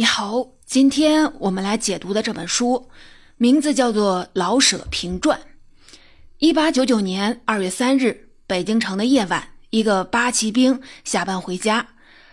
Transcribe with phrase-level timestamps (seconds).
[0.00, 2.88] 你好，今天我们来解读的这本书，
[3.36, 5.38] 名字叫做《老舍评传》。
[6.38, 11.86] 一八九九年二月三日，北京城的夜晚，一个八旗兵下班回家，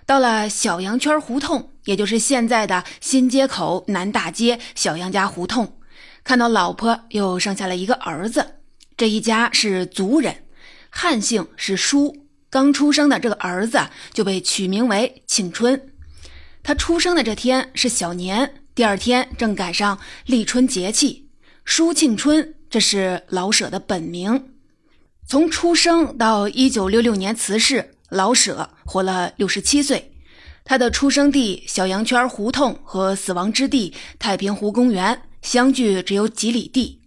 [0.05, 5.77] 到了小羊圈胡同，也就是现在的新街口南大街小杨家胡同，
[6.23, 8.59] 看到老婆又生下了一个儿子。
[8.95, 10.45] 这一家是族人，
[10.89, 12.15] 汉姓是舒，
[12.49, 13.77] 刚出生的这个儿子
[14.13, 15.89] 就被取名为庆春。
[16.67, 21.29] 他出生的这天是小年，第二天正赶上立春节气。
[21.63, 24.49] 舒庆春，这是老舍的本名。
[25.25, 30.11] 从出生到一九六六年辞世，老舍活了六十七岁。
[30.65, 36.99] 他的出生地小羊圈胡同和死亡之地太平湖公园相距只有几里地，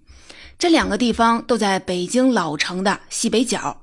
[0.59, 3.83] 这两个地方都在北京老城的西北角。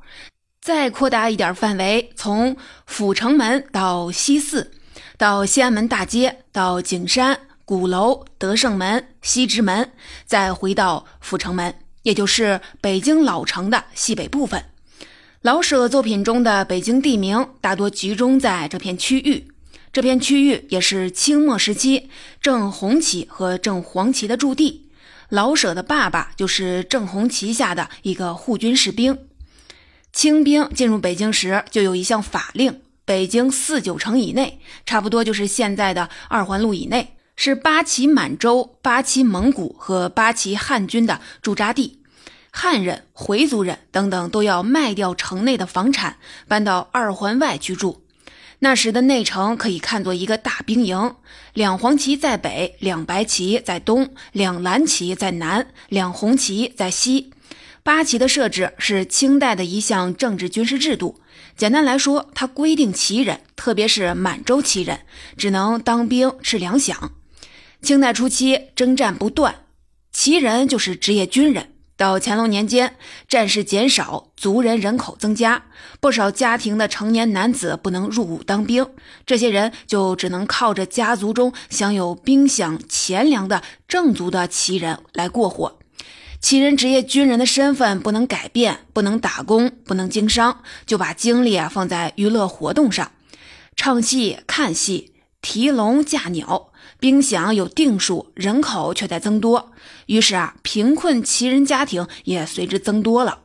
[0.59, 2.57] 再扩大一点范围，从
[2.87, 4.71] 阜成门到西四。
[5.17, 9.91] 到西安门大街，到景山鼓楼、德胜门、西直门，
[10.27, 14.63] 再回到阜成门，也就是北京老城的西北部分。
[15.41, 19.47] 老舍作品中的北京地名大多集中在这片区域，
[19.91, 24.91] 这片区域也是清末时期正红旗和正黄旗的驻地。
[25.29, 29.17] 老舍的爸爸就是正红旗下的一个护军士兵。
[30.13, 32.81] 清兵进入北京时，就有一项法令。
[33.07, 42.01] 北京四九城以内，差不多就是现在的二环路以内，是八旗满洲、八旗蒙古和八旗汉军的驻扎地。
[42.51, 46.17] 汉人、回族人等等都要卖掉城内的房产，
[46.49, 48.03] 搬到二环外居住。
[48.59, 51.15] 那时的内城可以看作一个大兵营，
[51.53, 57.31] 两黄旗在北，两白旗在东，两蓝旗在南，两红旗在西。
[57.87, 61.21] 八旗的设置是清代的一项政治军事制度。
[61.55, 64.99] 简单来说，它规定旗人，特别是满洲旗人，
[65.37, 66.93] 只能当兵吃粮饷。
[67.81, 69.63] 清代初期征战不断，
[70.11, 71.69] 旗人就是职业军人。
[71.95, 72.97] 到乾隆年间，
[73.29, 75.63] 战事减少，族人人口增加，
[76.01, 78.85] 不少家庭的成年男子不能入伍当兵，
[79.25, 85.79] 这些人就只能靠着家族中享有兵饷钱粮的正族的旗人来过活。
[86.39, 93.11] 旗人职业军人的身份不能改变，不能打工，不能经商，就把精力啊放在娱乐活动上，
[93.75, 96.71] 唱戏、看戏、提笼架鸟。
[96.99, 99.71] 兵饷有定数，人口却在增多，
[100.07, 103.41] 于是啊，贫困旗人家庭也随之增多了。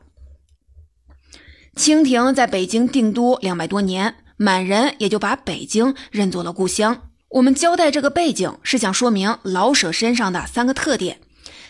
[1.75, 7.09] 清廷在北京定都两百多年，满人也就把北京认作了故乡。
[7.29, 11.19] 我们交代这个背景，是想说明老舍身上的三个特点：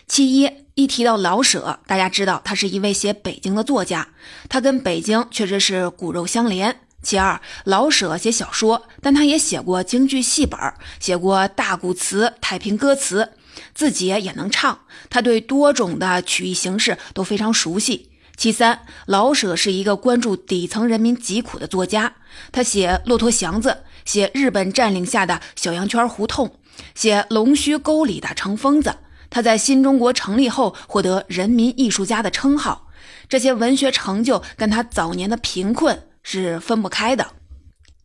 [0.06, 0.50] 其一。
[0.76, 4.08] 一提到老舍，大家知道他是一位写北京的作家，
[4.48, 6.80] 他跟北京确实是骨肉相连。
[7.00, 10.58] 其二，老舍写小说，但他也写过京剧戏本，
[10.98, 13.30] 写过大鼓词、太平歌词，
[13.72, 18.10] 自己也能唱，他对多种的曲艺形式都非常熟悉。
[18.36, 22.12] 其三，老舍是一个关注底层人民疾苦的作家，
[22.50, 26.58] 他写骆驼祥子，写日本占领下的小羊圈胡同，
[26.96, 28.96] 写龙须沟里的成疯子。
[29.34, 32.86] 他在新中国成立后获得人民艺术家的称号，
[33.28, 37.26] 这些文学成就跟他早年的贫困是分不开的。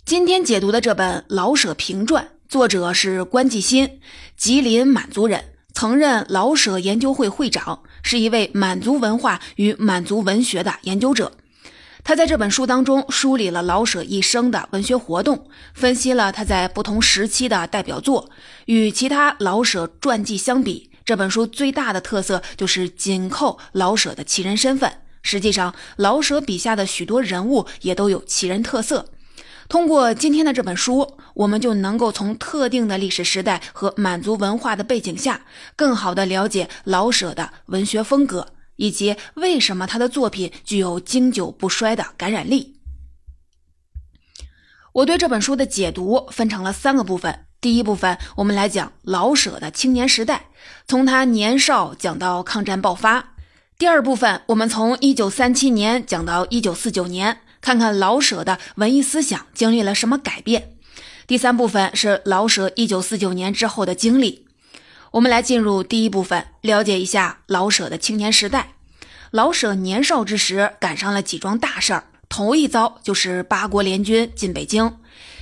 [0.06, 4.00] 今天解读的这本《老舍评传》，作者是关继新，
[4.36, 11.32] 吉林满族人，曾任老舍研究会会长，是一位满族文化与满族文学的研究者。
[12.04, 18.32] 他在这本书当中梳理了老舍一生的文学活动，分析了他在不同时期的代表作，
[18.66, 20.89] 与其他老舍传记相比。
[21.10, 25.02] 这本书最大的特色就是紧扣老舍的奇人身份。
[25.24, 29.10] 实际上，老舍笔下的许多人物也都有奇人特色。
[29.68, 35.42] 通过今天的这本书，我们就能够从特定的历史时代和满族文化的背景下，
[35.76, 42.76] 更好地了解老舍的文学风格，以及为什么他的作品具有经久不衰的感染力。
[44.94, 47.48] 我对这本书的解读分成了三个部分。
[47.62, 50.46] 第一部分，我们来讲老舍的青年时代，
[50.88, 53.34] 从他年少讲到抗战爆发。
[53.78, 60.72] 第二部分，我们从一九三七年讲到一九四九年，看看老舍的文艺思想经历了什么改变。
[61.28, 64.46] 第三部分是老舍一九四九年之后的经历。
[65.12, 68.74] 我们来进入第一部分，了解一下老舍的青年时代。
[69.32, 74.98] 老舍年少之时赶上了几桩大事儿，头一遭就是八国联军进北京。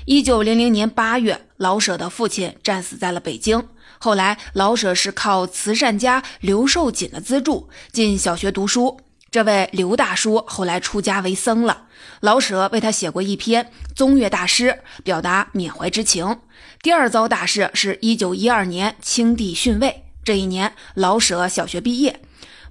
[0.09, 1.42] 一九零零年八月。
[1.57, 3.68] 老舍的父亲战死在了北京。
[4.00, 9.01] 后来，老舍是靠慈善家刘寿锦的资助进小学读书。
[9.30, 11.88] 这位刘大叔后来出家为僧了，
[12.21, 14.69] 老舍为他写过一篇《宗岳大师》，
[15.04, 16.39] 表达缅怀之情。
[16.81, 22.21] 第二遭大事是一九一二年清帝逊位，这一年老舍小学毕业，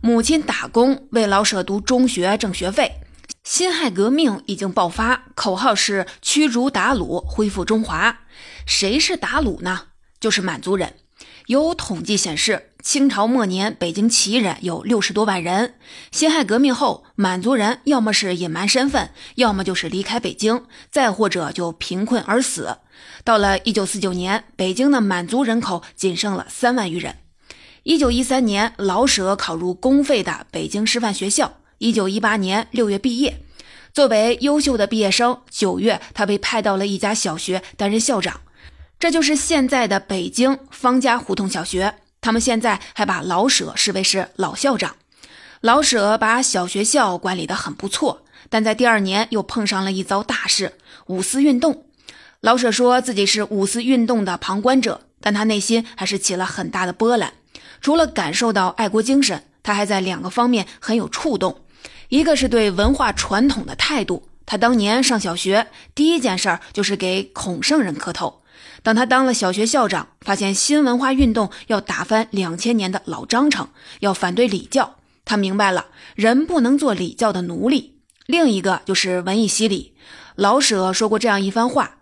[0.01, 2.93] 母亲打工为老舍读中学挣学费。
[3.47, 8.23] 辛亥革命已经爆发，口号是驱逐鞑虏，恢复中华。
[8.67, 9.83] 谁是鞑虏呢？
[10.19, 10.95] 就是满族人。
[11.47, 15.75] 有统计显示，清朝末年北京旗人有六十多万人。
[16.11, 22.79] 辛亥革命后，满族人要么是隐瞒身份，要么就是离开北京，再或者就贫困而死。
[23.23, 27.19] 到了一九四九年，北京的满族人口仅剩了三万余人。
[27.85, 31.61] 一九一三年，老舍考入公费的北京师范学校。
[31.79, 33.43] 一九一八年六月毕业，
[33.93, 38.41] 作为优秀的毕业生，九月他被派到了一家小学担任校长，
[38.99, 41.97] 这就是现在的北京方家胡同小学。
[42.23, 44.97] 他们现在还把老舍视为是老校长。
[45.61, 50.73] 老舍把小学校管理得很不错，但在第二年又碰上了一遭大事——
[51.07, 51.85] 五四运动。
[52.41, 57.35] 老舍说自己是五四运动的旁观者，但他内心还是起了很大的波澜。
[57.81, 61.61] 除了感受到爱国精神，他还在两个方面很有触动。
[62.09, 64.29] 一个是对文化传统的态度。
[64.45, 68.43] 他当年上小学，第一件事儿就是给孔圣人磕头。
[68.83, 73.69] 等他当了小学校长，发现新文化运动要打翻两千年的老章程，
[73.99, 77.95] 要反对礼教，他明白了人不能做礼教的奴隶。
[78.27, 79.95] 另一个就是文艺洗礼。
[80.37, 81.96] 老舍说过这样一番话：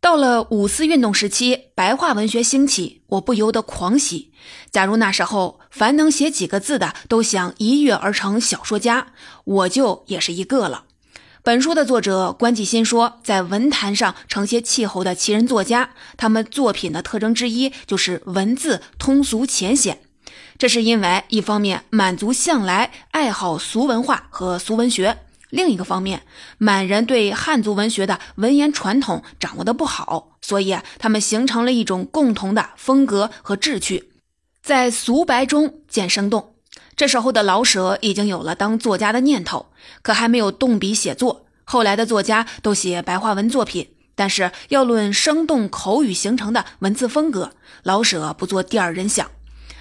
[0.00, 4.32] 到了五四运动时期，白话文学兴起，我不由得狂喜。
[4.70, 9.08] 假如那时候凡能写几个字的都想一跃而成小说家，
[9.44, 10.84] 我就也是一个了。
[11.42, 20.00] 本书的作者关继新说，在文坛上承接气候的奇人作家，他们作品的特征之一就是文字通俗浅显。
[20.56, 25.18] 这是因为一方面满族向来爱好俗文化和俗文学，
[25.50, 26.22] 另一个方面
[26.58, 34.10] 满人对汉族文学的文言传统掌握的不好，所以他们形成了一种共同的风格和志趣。
[34.62, 36.54] 在俗白中见生动。
[36.94, 39.66] 这时候的老舍已经有了当作家的念头，
[40.02, 41.46] 可还没有动笔写作。
[41.64, 47.52] 后来的作家都写白话文作品，但是要论生动口语形成的文字风格，
[47.84, 49.30] 老舍不做第二人想。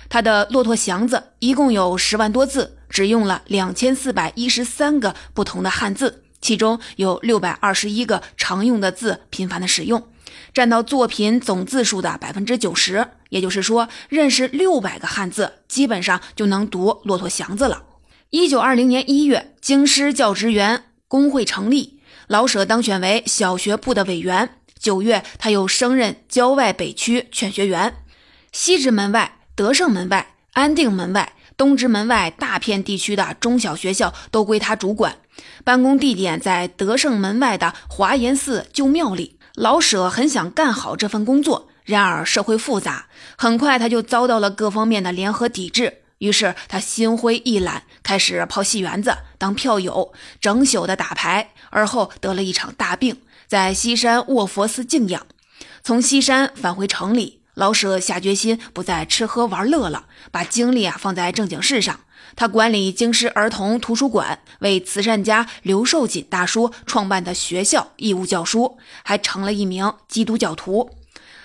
[0.10, 10.08] 他的《骆驼祥子》一共有十万多字，只用了两千四百一十三个不同的汉字，其中有六百二十一个常用的字频繁的使用。
[10.54, 17.84] 占到作品总字数的百分之九十，也就是说，认识六百个汉字，基本上就能读《骆驼祥子》了。
[18.30, 24.50] 一九二零年一月，京师教职员工会成立，老舍当选为小学部的委员。
[24.80, 27.96] 九月，他又升任郊外北区劝学员。
[28.52, 35.18] 西直门外、德胜门外、安定门外、东直门外大片地区的中小学校都归他主管，
[35.64, 39.38] 办公地点在德胜门外的华严寺旧庙里。
[39.56, 46.02] 老舍很想干好这份工作，然而社会复杂，很快他就遭到了各方面的联合抵制。
[46.20, 53.18] 于是他心灰意懒，开始泡戏园子当票友，整宿的打牌，而后得了一场大病，
[53.48, 55.26] 在西山卧佛寺静养。
[55.84, 62.02] 从西山返回城里，老舍下决心不再吃喝玩乐了，把精力啊放在正经事上。
[62.36, 70.92] 他管理京师儿童图书馆，为慈善家刘寿锦大叔创办的学校义务教书，还成了一名基督教徒。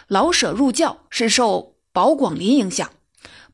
[0.06, 2.90] 老舍入教是受保广林影响，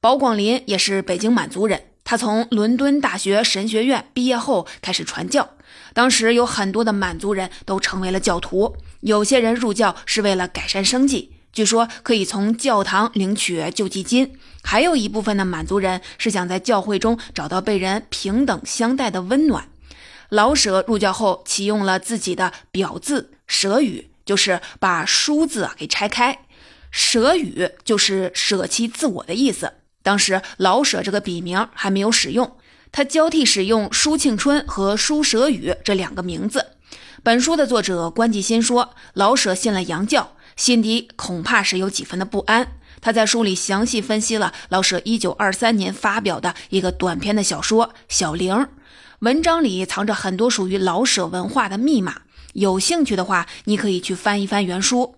[0.00, 1.84] 保广林也是北京满族人。
[2.02, 5.50] 他从伦敦大学神学院毕业后开始传教，
[5.94, 11.37] 当时有很多的满族人都成为了教徒，有些人入教是为了改善生计。
[11.52, 19.68] 据说可以从教堂领取救济金，还有一部分的满族人是想在教会中找到被人平等相待的温暖。
[20.28, 26.40] 老舍入教后启用了自己的表字“舍语”，就是把“书”字啊给拆开
[26.92, 29.72] ，“舍语”就是舍弃自我的意思。
[30.02, 32.56] 当时老舍这个笔名还没有使用，
[32.92, 36.72] 他交替使用舒庆春和舒舍语这两个名字。
[37.22, 40.36] 本书的作者关继新说，老舍信了洋教。
[40.58, 42.72] 心底恐怕是有几分的不安。
[43.00, 48.54] 他在书里详细分析了老舍一九二三年发表的一个短篇的小说《小玲》，
[49.20, 52.22] 文章里藏着很多属于老舍文化的密码。
[52.54, 55.14] 有兴趣的话，你可以去翻一翻原书。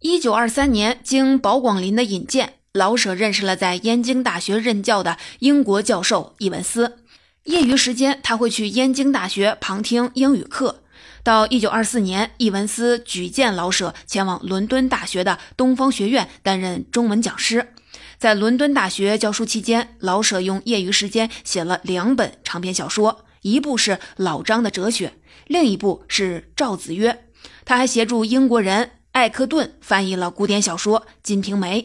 [0.00, 6.98] 一九二三年，经保广林的引荐，老舍认识了在燕京大学任教的英国教授伊文斯。
[7.44, 10.82] 业余时间，他会去燕京大学旁听英语课。
[11.28, 17.74] 到一九二四年，伊文斯举荐老舍前往伦敦大学的东方学院担任中文讲师。
[18.16, 27.26] 在伦敦大学教书期间，老舍用业余时间写了两本长篇小说，一部是老张的哲学，另一部是赵子曰。
[27.66, 31.82] 他还协助英国人艾克顿翻译了古典小说《金瓶梅》。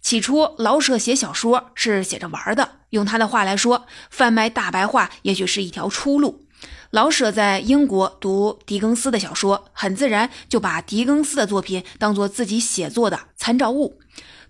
[0.00, 6.46] 起初，老舍写小说是写着玩的，用他的话来说，贩卖大白话也许是一条出路。
[6.92, 13.98] 老舍在英国读狄更斯的小说，很自然就把狄更斯的作品当做自己写作的参照物。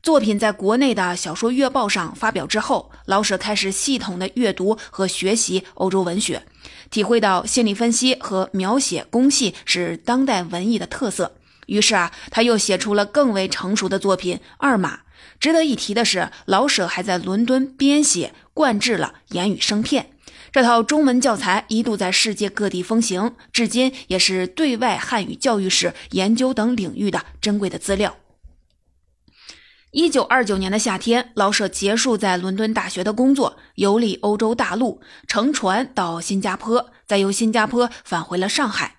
[0.03, 6.43] 作品在国内的小说月报上发表之后，老舍开始系统的阅读和学习欧洲文学，
[6.91, 11.37] 体会到心理分析和描写工细是当代文艺的特色。
[11.67, 14.97] 于是啊，他又写出了更为成熟的作品《二马》。
[15.39, 20.03] 值得一提的是，老舍还在伦敦编写灌制了《言语生片》
[20.53, 28.15] 这套中文教材，一度在世界各地风行，至今也是对外汉语教育史研究等领域的珍贵的资料。
[29.93, 38.97] 一九二九年的夏天，老舍结束在伦敦大学的工作，游历欧洲大陆，乘船到新加坡，再由新加坡返回了上海。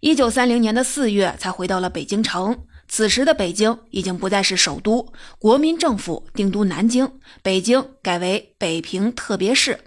[0.00, 2.64] 一九三零年的四月，才回到了北京城。
[2.88, 7.10] 此时的北京已经不再是首都，国民政府定都南京，
[7.42, 9.80] 北京改为北平特别市。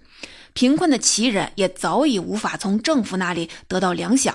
[0.57, 4.33] 贫困的奇人也早已无法从政府那里得到粮饷。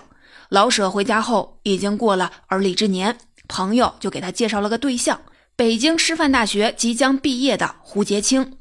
[0.50, 5.20] 老舍回家后，已经过了而立之年，朋友就给他介绍了个对象。
[5.56, 8.56] 北京师范大学即将毕业的胡杰清，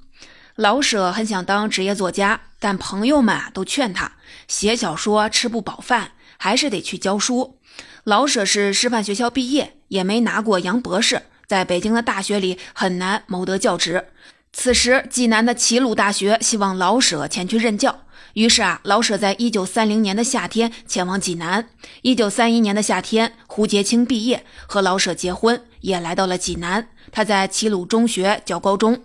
[0.56, 4.12] 老舍很想当职业作家，但朋友们啊都劝他
[4.48, 7.60] 写小说吃不饱饭，还是得去教书。
[8.04, 14.08] 老舍是师范学校毕业，也没拿过洋博士，在北京的大学里很难谋得教职。
[14.54, 18.04] 此时，济南的齐鲁大学希望老舍前去任教，
[18.34, 21.70] 于是啊，老舍在一九三零年的夏天前往济南。
[22.02, 25.64] 一九三一年的夏天，胡杰清毕业，和老舍结婚。
[25.80, 29.02] 也来到了济南，他在齐鲁中学教高中。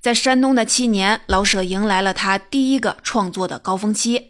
[0.00, 4.18] 在山东的七年，老舍迎来了他第一个创作的高峰期，《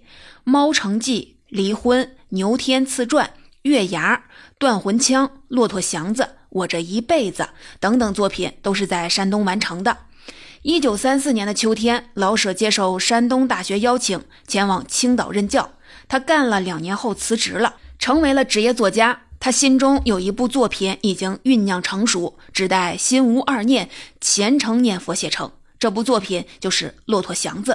[0.45, 3.27] 猫城记》《离婚》《牛天赐传》
[3.63, 4.17] 《月牙》
[4.59, 7.43] 《断魂枪》《骆驼祥子》《我这一辈子》
[7.81, 9.97] 等等作品都是在山东完成的。
[10.63, 15.71] 一九三四年的秋天，老舍接受山东大学邀请，前往青岛任教。
[16.09, 19.21] 他干了两年后辞职了，成为了职业作家。
[19.39, 23.89] 他心中有一部作品已经酝酿成熟，只待心无二念，
[24.21, 25.53] 虔诚念佛写成。
[25.79, 27.73] 这部作品就是《骆驼祥子》。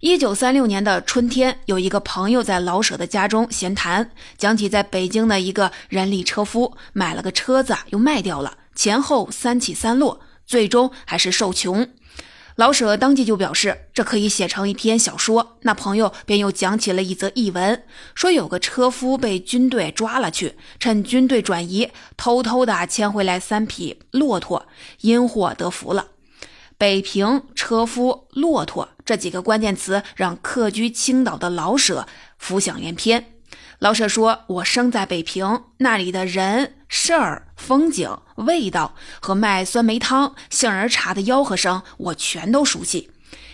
[0.00, 11.88] 一九三六年的春天，有一个朋友在老舍的家中闲谈，讲起在北京的一个人力车夫买了个车子又卖掉了，前后三起三落，最终还是受穷。
[12.56, 15.56] 老舍当即就表示，这可以写成一篇小说。
[15.62, 17.82] 那朋友便又讲起了一则译文，
[18.14, 24.66] 说有个车夫被军队抓了去，趁军队转移，偷偷的牵回来三匹骆驼，
[25.00, 26.08] 因祸得福了。
[26.76, 32.06] 北平车夫骆驼这几个关键词，让客居青岛的老舍
[32.38, 33.34] 浮想联翩。
[33.78, 43.10] 老舍说：“我生在北平，那里的人、事儿、风景、味道和卖酸梅汤、杏仁茶的吆喝声，我全都熟悉。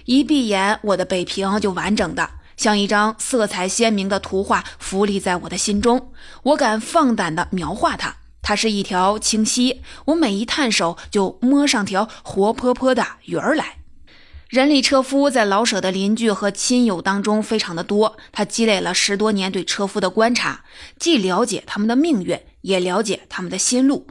[0.07, 6.12] 一闭眼，我的北平就完整的像一张色彩鲜明的图画浮立在我的心中。
[6.45, 13.75] 我敢放胆地描画它，它是一条清溪，我每一探手就摸上条活泼泼的鱼儿来。”
[14.49, 20.65] 人力车夫在老舍的邻居和亲友当中非常的多，他积累了十多年对车夫的观察，
[21.00, 24.07] 既了解他们的命运，也了解他们的心路。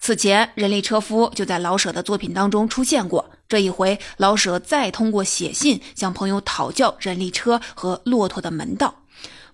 [0.00, 3.32] 此前，人力车夫就在老舍的作品当中出现过。
[3.48, 8.94] 这一回，老舍再通过写信向朋友讨教人力车和骆驼的门道，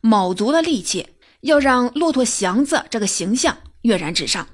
[0.03, 1.07] 卯足了力气，
[1.41, 4.47] 要让骆驼祥子这个形象跃然纸上。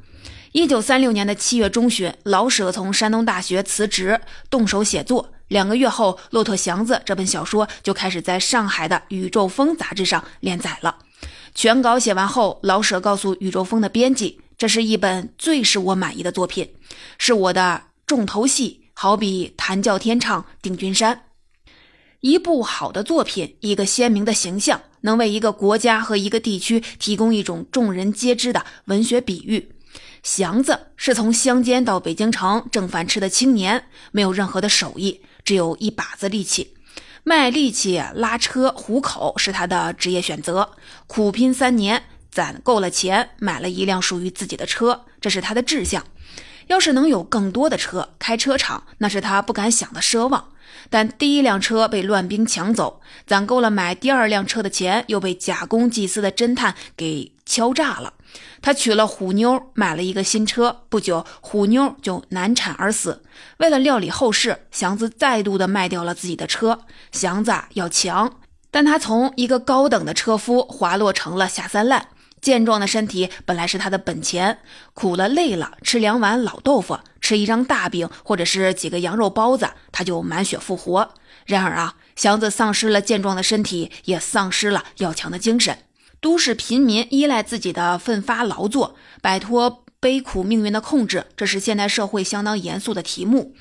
[0.53, 5.33] 一九三六年的七月中旬，老舍从山东大学辞职，动手写作。
[5.49, 10.99] 两个月后，《骆驼祥子》这本小说就开始在上海的《宇宙风》杂志上连载了。
[11.55, 16.69] 全稿写完后，老舍告诉《宇宙风》的编辑：“这是一本最使我满意的作品，
[17.17, 21.17] 是我的重头戏，好比弹教天唱《定军山》。
[22.21, 29.71] 一部好的作品，一个鲜明的形象，能为一个国家和一个地区提供一种众人皆知的文学比喻。
[30.23, 36.75] 祥子是从乡间到北京城挣饭吃的青年，没有任何的手艺。”只有一把子力气，
[37.25, 40.71] 卖力气拉车糊口是他的职业选择。
[41.09, 46.07] 苦拼三年，攒够了钱，买了一辆属于自己的车，这是他的志向。
[46.69, 50.51] 要是能有更多的车，开车厂，那是他不敢想的奢望。
[50.89, 58.15] 但第一辆车被乱兵抢走，攒够了买第二辆车的钱，又被假公济私的侦探给敲诈了。
[58.61, 60.85] 他娶了虎妞，买了一个新车。
[60.89, 63.23] 不久，虎妞就难产而死。
[63.59, 66.81] 为了料理后事，祥子再度的卖掉了自己的车。
[67.11, 68.39] 祥子要强，
[68.71, 72.09] 但他从一个高等的车夫滑落成了下三滥。
[72.41, 74.59] 健壮的身体本来是他的本钱，
[74.95, 81.15] 苦了累了，吃两碗老豆腐，吃一张大饼，或者是几个羊肉包子，他就满血复活。
[81.47, 85.79] 然而啊，祥子丧失了健壮的身体，也丧失了要强的精神。
[86.23, 93.57] 都市贫民依赖自己的奋发劳作，摆脱悲苦命运的控制，这是现代社会相当严肃的题目。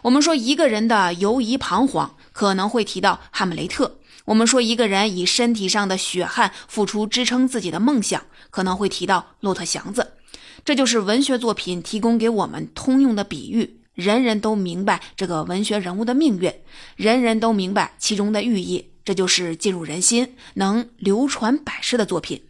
[0.00, 3.98] 我们说一个人的犹疑彷徨，可能会提到哈姆雷特。
[4.24, 10.14] 我们说，一个人以身体上的血汗付出支撑自己的梦想，可能会提到骆驼祥子。
[10.64, 16.50] 这就是文学作品提供给我们通用的比喻，人人都明白这个文学人物的命运，
[16.96, 18.88] 人人都明白其中的寓意。
[19.06, 22.42] 这就是进入人心、能流传百世的作品。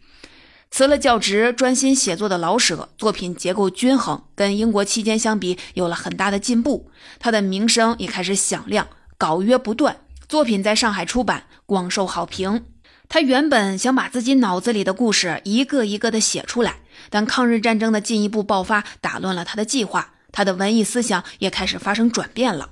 [0.69, 6.91] 辞了教职，专心写作的老舍，作品结构均衡，跟英国期间相比有了很大的进步。
[7.19, 8.87] 他的名声也开始响亮，
[9.17, 10.01] 稿约不断。
[10.27, 12.65] 作品在上海出版，广受好评。
[13.07, 22.71] 他原本想把自己脑子里的故事一个一个的写出来，但抗日战争的进一步爆发打乱了他的计划，他的文艺思想也开始发生转变了。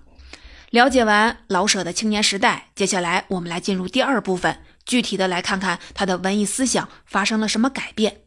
[0.72, 8.17] 了解完老舍的青年时代，接下来我们来进入第二部分，具体的来看看他的文艺思想发生了什么改变。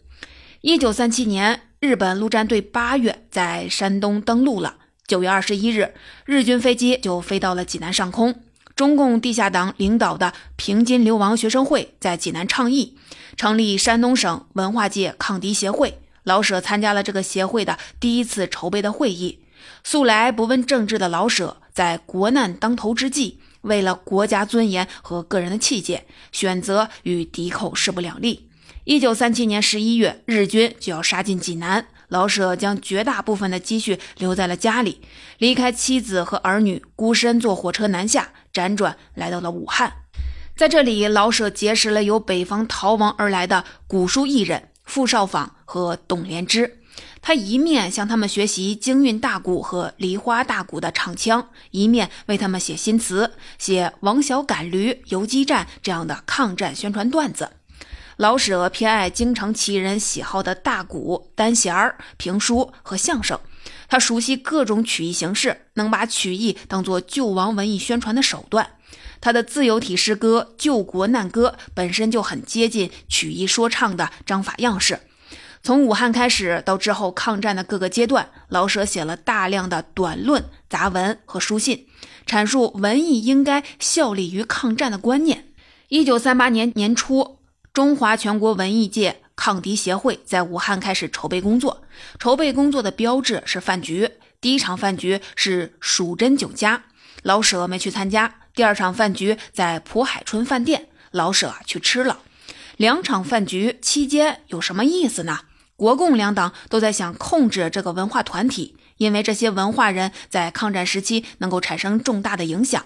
[0.63, 4.77] 一九三七年，日本陆战队八月在山东登陆了，
[5.07, 8.43] 九月二十一日，日军飞机就飞到了济南上空。
[8.75, 12.97] 中共地下党领导的平津流亡学生会在济南倡议
[13.37, 16.01] 成立山东省文化界抗敌协会。
[16.23, 19.41] 老舍参加了这个协会的第一次筹备的会议。
[19.85, 28.49] 素来不问政治的老舍，在国难当头之际，为了国家尊严和个人的气节，选择与敌寇势不两立。
[28.85, 31.87] 一九三七年十一月，日军就要杀进济南。
[32.09, 35.03] 老舍将绝大部分的积蓄留在了家里，
[35.37, 39.93] 离开妻子和儿女，孤身坐火车南下，辗转来到了武汉。
[40.57, 46.78] 在这里，老舍结识了由北方逃亡而来的古书艺人傅少访和董连枝。
[47.21, 57.51] 他一面向他们学习京韵大鼓和梨花大鼓的唱腔，一面为他们写新词，写王小赶驴、游击战这样的抗战宣传段子。
[58.17, 63.39] 老舍偏爱京城奇人喜好的大鼓、单弦儿、评书和相声，
[63.89, 68.69] 他熟悉各种曲艺形式，能把曲艺当作救亡文艺宣传的手段。
[69.21, 74.99] 他的自由体诗歌《救国难歌》本身就很接近曲艺说唱的章法样式。
[75.63, 81.87] 从武汉开始到之后抗战的各个阶段，老舍写了大量的短论、杂文和书信，
[82.27, 85.47] 阐述文艺应该效力于抗战的观念。
[85.89, 87.37] 一九三八年年初。
[87.75, 91.85] 中华全国文艺界抗敌协会在武汉开始筹备工作。
[92.19, 94.11] 筹备工作的标志是饭局。
[94.41, 96.83] 第一场饭局是蜀珍酒家，
[97.23, 98.35] 老舍没去参加。
[98.53, 102.19] 第二场饭局在蒲海春饭店，老舍去吃了。
[102.77, 105.43] 两场饭局期间有什么意思呢？
[105.79, 112.85] 国共两党都在想控制这个文化团体，因为这些文化人在抗战时期能够产生重大的影响。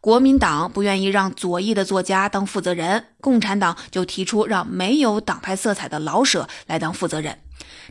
[0.00, 7.38] 国民党不愿意让左翼的作家当负责人，共产党就提出让没有党派色彩的老舍来当负责人。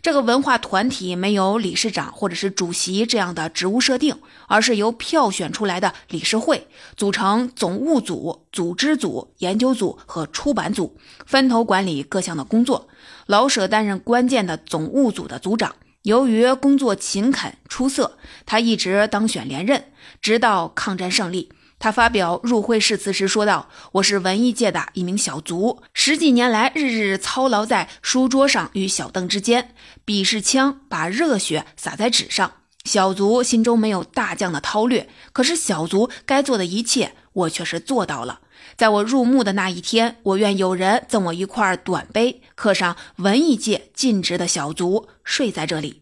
[0.01, 12.89] 这个文化团体没有理事长或者是主席这样的职务设定，而是由票选出来的理事会组成总务组、组织组、研究组和出版组，分头管理各项的工作。
[13.31, 19.85] 老舍担任关键的总务组的组长，由于工作勤恳出色，他一直当选连任，
[20.21, 21.49] 直到抗战胜利。
[21.79, 32.51] 他发表入会誓词时说道：“我是文艺界的一名小卒，十几年来日日操劳在书桌上与小凳之间，笔是枪，把热血洒在纸上。
[32.83, 38.41] 小卒心中没有大将的韬略，可是小卒该做的一切，我却是做到了。
[38.81, 46.01] 在我入墓的那一天，我愿有人赠我一块短碑，刻上文艺界尽职的小卒睡在这里。”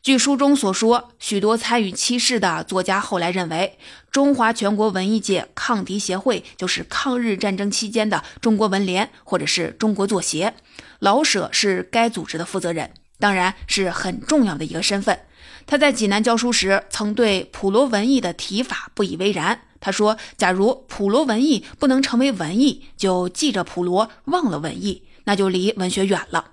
[0.00, 3.76] 据书中所说，许多参与七事的作家后来认为，
[4.12, 10.54] 中华全国文艺界抗敌协会就是抗日战争期间的中国文联或者是中国作协。
[11.00, 15.18] 老舍是该组织的负责人，当然是很重要的一个身份。
[15.66, 19.62] 他在济南教书时，曾对普罗文艺的提法不以为然。
[19.84, 26.52] 他说：“假如普罗文艺不能成为文艺，就记着普罗，忘了文艺，那就离文学远了。”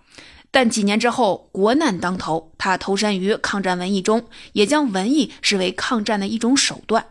[0.51, 7.05] 但几年之后，国难当头，他投身于抗战文艺中，也将文艺视为抗战的一种手段。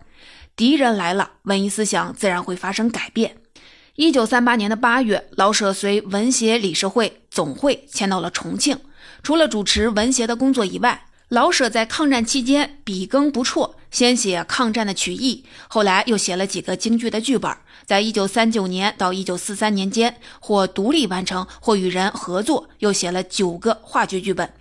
[0.54, 3.38] 敌人来了，文艺思想自然会发生改变。
[3.94, 8.78] 一九三八年的八月，老舍随文协理事会总会迁到了重庆。
[9.22, 17.50] 除了主持文协的工作以外，老舍在抗战期间笔耕不辍，先写抗战的曲艺，后来又写了几个京剧的剧本。
[17.86, 24.52] 在一九三九年到一九四三年间，或独立完成，或与人合作，又写了九个话剧剧本。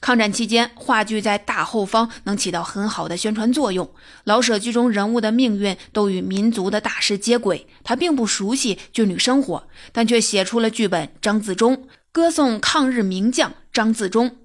[0.00, 3.90] 抗战期间，话剧在大后方能起到很好的宣传作用。
[4.24, 7.66] 老舍剧中人物的命运都与民族的大事接轨。
[7.82, 11.74] 他并不熟悉军旅生活，但却写出了剧本《张自忠》，
[12.12, 14.36] 歌颂抗日名将张自忠。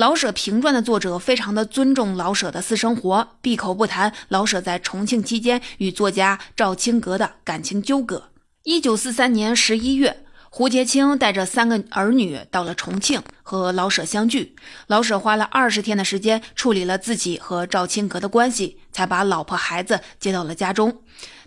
[0.00, 8.30] 老舍评传的作者非常的尊重老舍的私生活，闭口不谈老舍在重庆期间与作家赵青阁的感情纠葛。
[8.62, 10.24] 一九四三年十一月。
[10.52, 14.56] 胡杰清带着三个儿女到了重庆，和老舍相聚。
[14.88, 21.02] 老舍花了二十天的时间处理了自己和赵青阁的关系，才把老婆孩子接到了家中。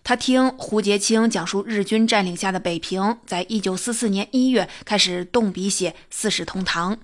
[0.05, 6.95] 他听胡杰清讲述日军占领下的北平，在一九四四年一月开始动笔写《四世同堂》。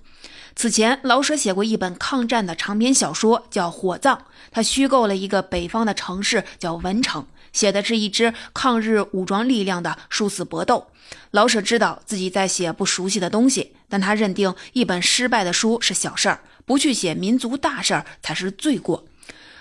[0.62, 4.17] 此前，老舍写过一本抗战的长篇小说，叫《火葬》，
[4.52, 7.26] 他虚构了一个北方的城市，叫文城。
[7.54, 10.88] 写的是一支抗日武装力量的殊死搏斗。
[11.32, 19.06] 老舍知道自己在写不熟悉的东西，但他认定一本失败的书是小事儿，不去写民族大事儿才是罪过。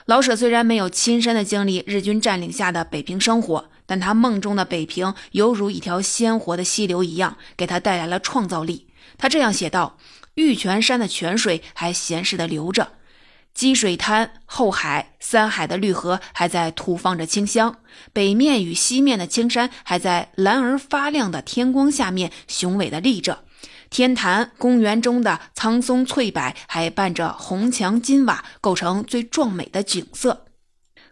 [0.07, 8.87] 老舍虽然没有亲身的经历日军占领下的北平生活，但他梦中的北平犹如一条鲜活的溪流一样，给他带来了创造力。
[9.17, 9.97] 他这样写道
[10.38, 12.92] ：“玉泉山的泉水还闲适地流着。”
[13.53, 17.79] 积水滩、后海、三海的绿河还在吐放着清香，
[18.12, 23.40] 北面与西面的青山还在蓝而发亮的天光下面雄伟地立着。
[23.90, 30.44] 天坛公园中的苍松翠柏还伴着红墙金瓦，构成最壮美的景色。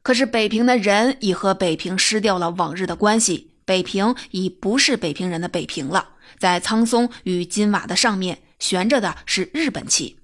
[0.03, 6.11] 可是北平的人已和北平失掉了往日的关系，北平已不是北平人的北平了。
[6.39, 10.19] 在苍松与金瓦的上面悬着的是日本旗。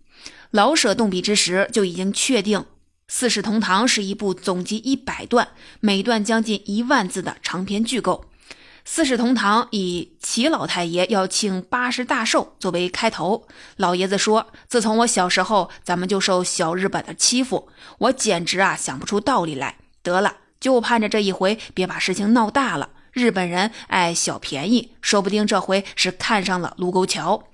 [0.50, 2.60] 老舍动笔之时就已经确定，
[3.08, 5.48] 《四世同堂》是一部总集一百段、
[5.80, 8.26] 每段将近一万字的长篇巨构。
[8.84, 13.46] 《四世同堂》以齐老太爷要庆八十大寿作为开头。
[13.76, 17.68] 老爷子说：“自从我小时候，咱们就受小日本的欺负，
[17.98, 19.76] 我简直啊想不出道理来。
[20.02, 22.90] 得了，就盼着这一回别把事情闹大了。
[23.12, 27.44] 日本人爱小便宜，说不定这回是看上了卢沟桥。”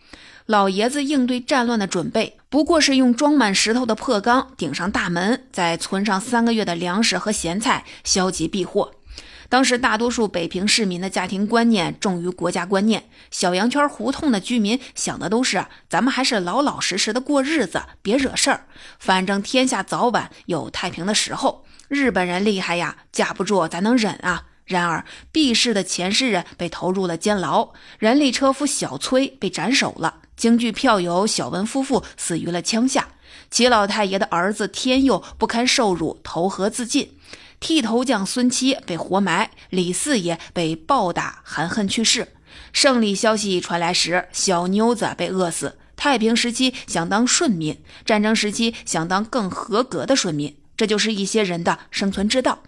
[0.48, 8.92] 老爷子应对战乱的准备，不过是用装满石头的破缸顶上大门，再存上三个月的粮食和咸菜，消极避祸。
[9.50, 18.64] 当时大多数北平市民的家庭观念重于国家观念，小羊圈胡同的居民想的都是：咱们还是老老实实的过日子，别惹事儿。
[18.98, 21.66] 反正天下早晚有太平的时候。
[21.88, 24.44] 日本人厉害呀，架不住咱能忍啊。
[24.64, 30.22] 然而，毕氏的前世人被投入了监牢，人力车夫小崔被斩首了。
[30.38, 33.08] 京剧票友小文夫妇死于了枪下，
[33.50, 37.12] 齐老太爷的儿子天佑不堪受辱投河自尽，
[37.58, 42.28] 剃头匠孙七被活埋，李四爷被暴打含恨去世。
[42.72, 45.76] 胜利消息传来时，小妞子被饿死。
[45.96, 52.60] 太平时期想当顺民，战争时期想当更合格的顺民，这就是一些人的生存之道。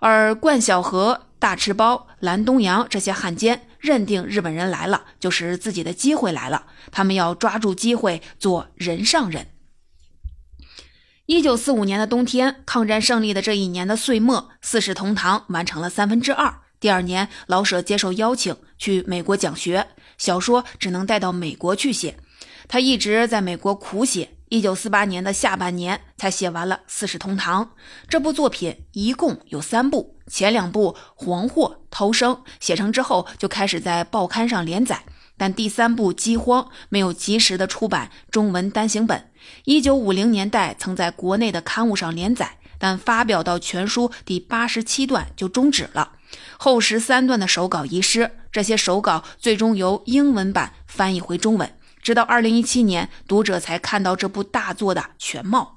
[0.00, 1.22] 而冠晓荷。
[1.38, 9.48] 大赤包、蓝东阳这些汉奸认定日本人来了就是自己的机会来了，他们要抓住机会做人上人。
[11.26, 16.62] 一九四五年的冬天，抗战胜利的这一年的岁末，《四世同堂》完成了三分之二。
[16.78, 22.16] 第二年，老舍接受邀请去美国讲学，小说只能带到美国去写。
[22.68, 24.30] 他一直在美国苦写。
[24.48, 27.64] 一九四八年的下半年才写完了《四世同堂》
[28.08, 30.15] 这部作品，一共有三部。
[30.28, 35.04] 前两部《黄祸》《偷生》写成之后，就开始在报刊上连载，
[35.36, 39.30] 但第三部《饥荒》没有及时的出版中文单行本。
[39.64, 46.12] 一九五零年代曾在国内的刊物上连载，但发表到全书第八十七段就终止了，
[46.58, 48.32] 后十三段的手稿遗失。
[48.50, 51.72] 这些手稿最终由英文版翻译回中文。
[52.02, 55.75] 直到二零一七年，读者才看到这部大作的全貌。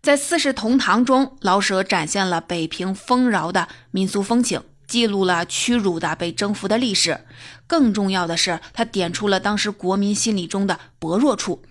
[0.00, 7.20] 在《四世同堂》中，老舍展现了北平丰饶的民俗风情，记录了屈辱的被征服的历史。
[7.66, 11.62] 更重要的是，他点出了当时国民心理中的薄弱处，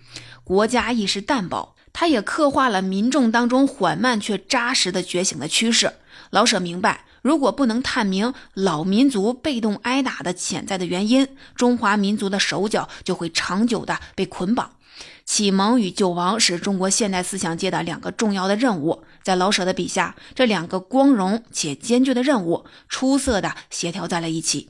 [0.44, 1.76] 国家意识淡薄。
[1.94, 5.94] 他也刻画了民众当中缓慢却扎实的觉醒的趋势。
[6.30, 7.06] 老舍明白。
[7.24, 14.72] 如果不能探明老民族被动挨打的潜在的原因，中华民族的手脚就会长久的被捆绑。
[15.28, 24.70] 启蒙与救亡是中国现代思想界的两个重要的任务，在老舍的笔下，这两个光荣且艰巨的任务出色的协调在了一起。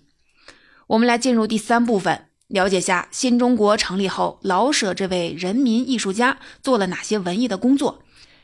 [0.87, 8.03] 我们来进入第三部分，了解下新中国成立后，老舍这位人民艺术家做了哪些文艺的工作。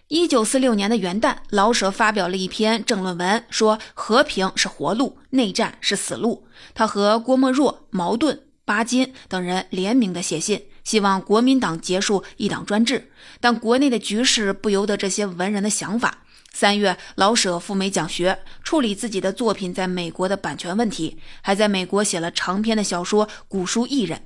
[0.10, 6.46] 一九四六年的元旦，老舍发表了一篇政论文，说和平是活路，内战是死路。
[6.76, 13.12] 他和郭沫若、茅盾、巴金等人联名的写信，希望国民党结束一党专制。
[13.40, 16.20] 但国内的局势不由得这些文人的想法。
[16.54, 24.20] 三月，老舍赴美讲学，处理自己的作品在美国的版权问题，还在美国写了长篇的小说《古书艺人》。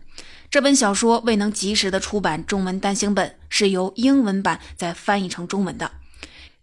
[0.49, 5.91] 这本小说未能及时的出版中文单行本，是由英文版再翻译成中文的。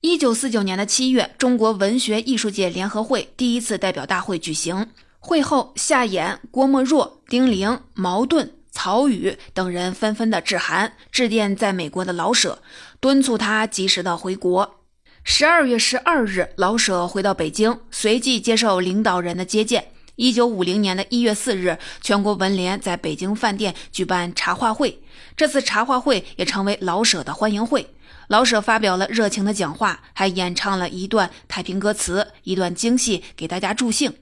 [0.02, 12.60] 一九四九年的七月，中国文学艺术界联合会第一次代表大会举行，会后夏衍、郭沫若、丁玲、茅盾、曹禺等人纷纷的致函致电在美国的老舍，
[13.00, 14.80] 敦促他及时的回国。
[15.22, 19.86] 十二月十二日，老舍回到北京，随即接受领导人的接见。
[20.16, 25.00] 一九五零年的一月四日，全国文联在北京饭店举办茶话会，
[25.34, 27.88] 这次茶话会也成为老舍的欢迎会。
[28.28, 34.12] 老舍发表了热情的讲话，还演唱了一段太平歌词，一段京戏，给大家助兴。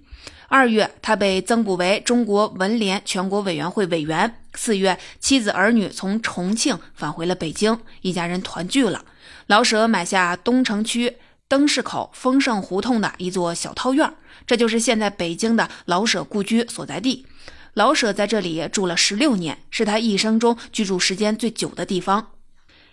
[0.46, 4.32] 二月，他被增补为中国文联全国委员会委员。
[4.54, 9.04] 四月，妻子儿女从重庆返回了北京，一家人团聚了。
[9.46, 11.16] 老舍买下东城区
[11.48, 14.12] 灯市口丰盛胡同的一座小套院，
[14.46, 17.26] 这就是现在北京的老舍故居所在地。
[17.74, 22.28] 老舍在这里住了十六年，是他一生中居住时间最久的地方。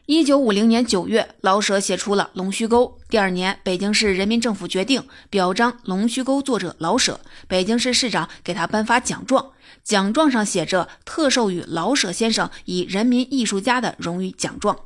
[0.06, 2.98] 一九五零年九月，老舍写出了《龙须沟》。
[3.10, 9.52] 第二年，北京市人民政府决定表彰《龙须沟》作者老舍，北京市市长给他颁发奖状，
[9.84, 14.78] 奖状上写着“特授予老舍先生以人民艺术家的荣誉奖状”。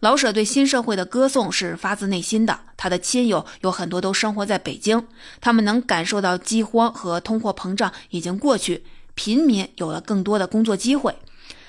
[0.00, 2.60] 老舍对新社会的歌颂是发自内心的。
[2.76, 5.06] 他的亲友有很多都生活在北京，
[5.40, 11.14] 他们能感受到饥荒和通货膨胀已经过去，平民有了更多的工作机会。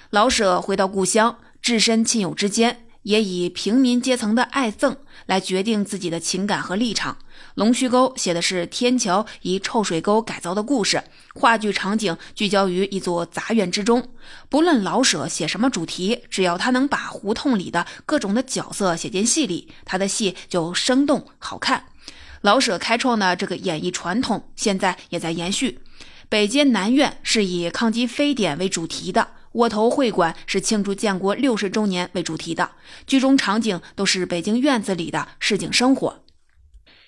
[0.10, 2.86] 老舍回到故乡，置身亲友之间。
[3.04, 7.14] 也以平民阶层的爱憎来决定自己的情感和立场。
[7.56, 11.04] 《龙须沟》写的是天桥以臭水沟改造的故事，
[11.36, 14.08] 话剧场景聚焦于一座杂院之中。
[14.50, 21.86] 不论老舍写什么主题，只要他能把胡同里的各种的角色写进戏里，他的戏就生动好看。
[22.42, 25.80] 老舍开创的这个演绎传统，现在也在延续。
[26.30, 29.28] 北街南院是以抗击非典为主题的。
[29.54, 32.72] 窝头会馆是庆祝建国六十周年为主题的，
[33.06, 36.24] 剧中场景都是北京院子里的市井生活。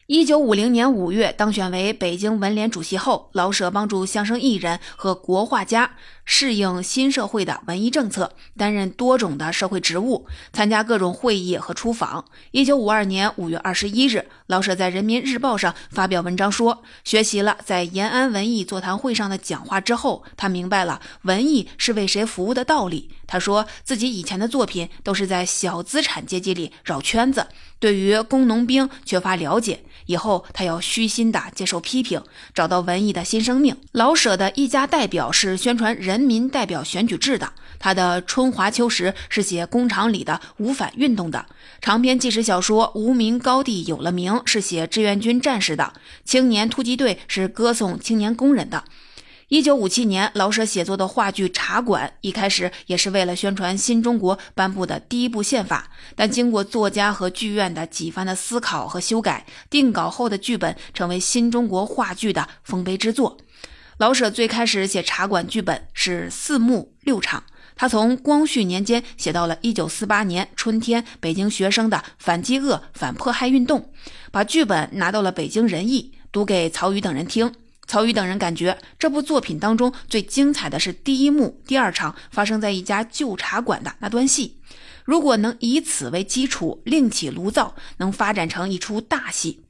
[0.08, 5.92] 一九五零年五月当选为北京文联主席后，老舍帮助相声艺人和国画家
[6.26, 12.26] 适应新社会的文艺政策，担任多种的社会职务，参加各种会议和出访。
[12.52, 23.10] 一九五二年五月二十一日，老舍在《人民日报》上发表文章说，学习了在延安文艺座谈会上的讲话之后，他明白了文艺是为谁服务的道理。
[23.26, 27.48] 他说自己以前的作品都是在小资产阶级里绕圈子，
[27.80, 29.82] 对于工农兵缺乏了解。
[30.06, 32.22] 以后他要虚心的接受批评，
[32.54, 33.76] 找到文艺的新生命。
[33.92, 41.46] 老舍的一家代表是宣传人民代表选举制的，他的《春华秋实》是写工厂里的无反运动的，
[41.82, 45.94] 长篇纪实小说《无名高地有了名》是写志愿军战士的，
[46.26, 48.84] 《青年突击队》是歌颂青年工人的。
[49.50, 63.38] 一九五七年，老舍写作的话剧《茶馆》一开始也是为了宣传新中国颁布的第一部宪法，但经过作家和剧院的几番的思考和修改，定稿后的剧本成为新中国话剧的丰碑之作。
[63.98, 67.44] 老舍最开始写《茶馆》剧本是四幕六场，
[67.76, 73.92] 他从光绪年间写到了一九四八年春天北京学生的反饥饿、反迫害运动，
[74.32, 77.54] 把剧本拿到了北京人艺，读给曹禺等人听。
[77.86, 84.58] 曹禺等人感觉这部作品当中最精彩的是第一幕第二场发生在一家旧茶馆的那段戏，
[85.06, 89.64] 如果能以此为基础另起炉灶，能发展成一出大戏。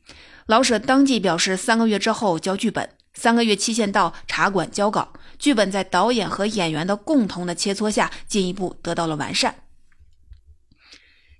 [0.45, 2.89] 老舍当即表示，三个月之后交剧本。
[3.15, 9.54] 三个月期限到，茶馆交稿，剧本在导演和演员的共同的切磋下，进一步得到了完善。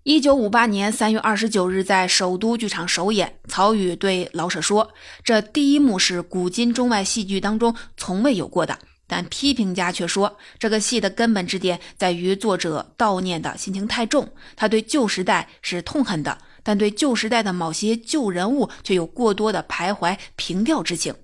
[0.04, 21.16] 一九五八年三月二十九日，在首都剧场首演，曹禺对老舍说：“这第一幕是古今中外戏剧当中从未有过的。”但批评家却说，这个戏的根本之点在于作者悼念的心情太重，他对旧时代是痛恨的，但对旧时代的某些旧人物却有过多的徘徊凭吊之情。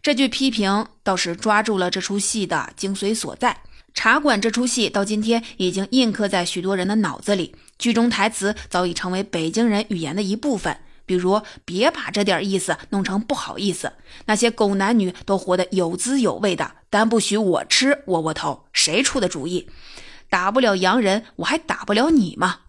[0.00, 3.62] 这句批评倒是抓住了这出戏的精髓所在。
[3.94, 7.54] 茶馆这出戏到今天已经印刻在许多人的脑子里。
[7.82, 13.92] 剧中台词早已成为北京人语言的一部分，比如“别把这点意思弄成不好意思”，
[14.26, 19.68] 那些狗男女都活得有滋有味的，但不许我吃窝窝头，谁出的主意？
[20.30, 22.60] 打不了洋人，我还打不了你吗？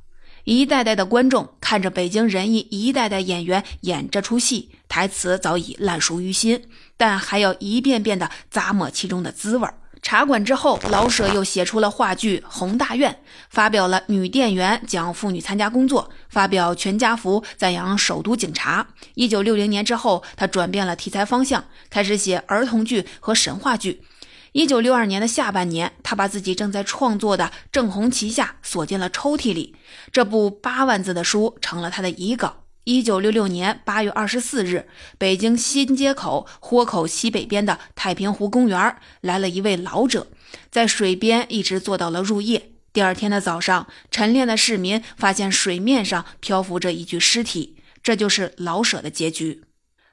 [0.45, 6.63] 一代代的观众看着北京人艺一代代演员演这出戏，台词早已烂熟于心，
[6.97, 9.75] 但还要一遍遍的咂摸其中的滋味儿。
[10.03, 13.11] 茶馆之后，老舍又写出了话剧《洪大院》，
[13.49, 18.85] 发表了《女店员》，讲妇女参加工作；发表《全家福》，赞扬首都警察。
[19.15, 24.03] 一九六零年之后，他转变了题材方向，开始写儿童剧和神话剧。
[24.51, 29.73] 一九六二年的下半年，他把自己正在创作的《正红旗下》锁进了抽屉里。
[30.11, 32.62] 这部八万字的书成了他的遗稿。
[32.85, 40.27] 一九六六年八月二十四日，北京新街口豁口西北边的太平湖公园来了一位老者，
[40.69, 42.71] 在水边一直坐到了入夜。
[42.91, 49.63] 第二天的早上，晨练的市民发现水面上漂浮着一具尸体，这就是老舍的结局。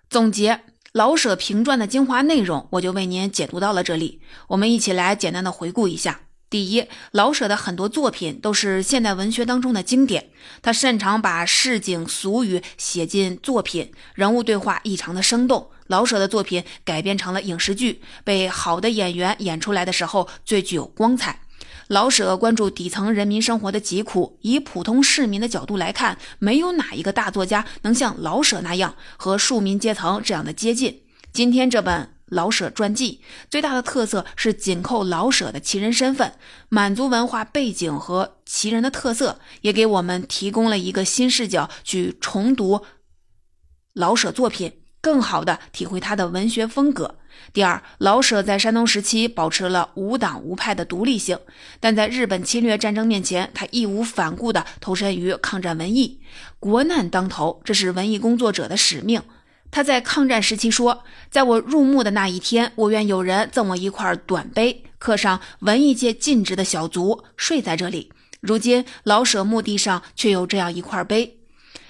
[0.08, 0.60] 总结。
[0.92, 4.20] 老舍评传的精华内容，我就为您解读到了这里。
[4.48, 15.70] 我们一起来简单的回顾一下：第一，老舍的很多作品都是现代文学当中的经典，他擅长把市井俗语写进作品，人物对话异常的生动。
[15.86, 21.42] 老舍的作品改编成了影视剧，被好的演员演出来的时候最具有光彩。
[21.86, 31.02] 老舍关注底层人民生活的疾苦，以普通市民的角度来看，没有哪一个大作家能像老舍那样和庶民阶层这样的接近。
[31.32, 36.32] 今天这本老舍传记最大的特色是紧扣老舍的奇人身份，
[36.68, 42.84] 满族文化背景和奇人的特色，也给我们提供了一个新视角去重读
[43.92, 44.72] 老舍作品。
[45.02, 47.16] 更好的体会他的文学风格。
[47.54, 51.38] 第二，老舍在山东时期保持了无党无派的独立性，
[51.80, 56.20] 但在日本侵略战争面前，他义无反顾地投身于抗战文艺。
[56.58, 59.22] 国难当头，这是文艺工作者的使命。
[59.70, 71.36] 他在抗战时期说：“在我入墓的那一天，我愿有人赠我一块短碑，刻上文艺界尽职的小卒睡在这里。”如今，老舍墓地上却有这样一块碑。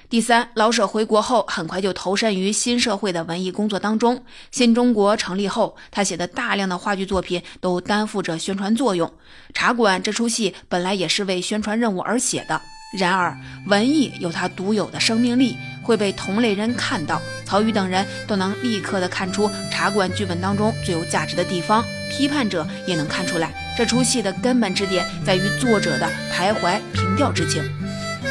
[0.09, 4.25] 第三，老舍回国后，很快就投身于新社会的文艺工作当中。
[4.51, 9.09] 新中国成立后，他写的大量的话剧作品都担负着宣传作用。
[9.55, 17.23] 《茶馆》这出戏本来也是为宣传任务而写的，然而文艺有它独有的生命力，会被同类人看到。
[17.45, 27.63] 曹禺等人都能立刻的看出《茶馆》剧本当中最有价值的地方，批判者也能看出来，这出戏的根本之点在于作者的徘徊平调之情。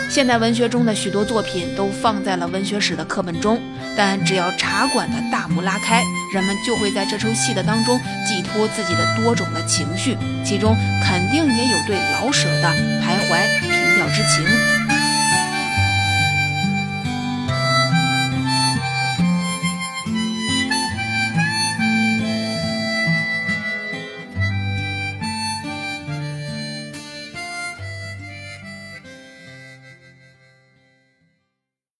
[0.09, 3.61] 现代文学中的许多作品都放在了文学史的课本中，
[3.95, 12.69] 但只要茶馆的大幕拉开，人们就会在这出戏的当中寄托自己的多种的情绪，其中肯定也有对老舍的
[13.01, 13.78] 徘徊
[14.11, 14.78] 之情。